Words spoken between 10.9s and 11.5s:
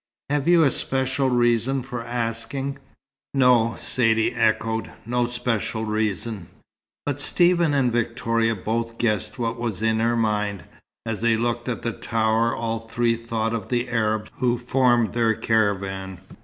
As they